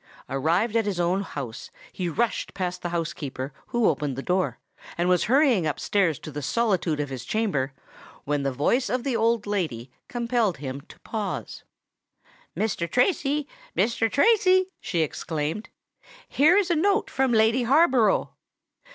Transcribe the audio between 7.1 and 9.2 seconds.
chamber, when the voice of the